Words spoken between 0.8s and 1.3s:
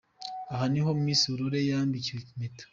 Miss